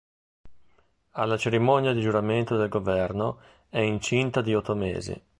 Alla 1.11 1.37
cerimonia 1.37 1.93
di 1.93 2.01
giuramento 2.01 2.57
del 2.57 2.69
governo 2.69 3.37
è 3.69 3.77
incinta 3.81 4.41
di 4.41 4.55
otto 4.55 4.73
mesi. 4.73 5.23